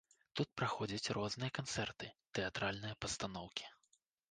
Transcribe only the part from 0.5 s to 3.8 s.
праходзяць розныя канцэрты, тэатральныя пастаноўкі.